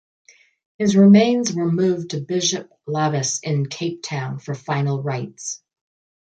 [0.79, 5.61] His remains were moved to Bishop Lavis in Cape Town for final rites.